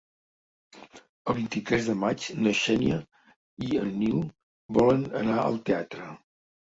El 1.33 1.35
vint-i-tres 1.39 1.89
de 1.91 1.95
maig 2.05 2.25
na 2.45 2.55
Xènia 2.61 2.97
i 3.67 3.79
en 3.83 3.95
Nil 4.01 4.19
volen 4.79 5.05
anar 5.25 5.37
al 5.43 5.61
teatre. 5.69 6.09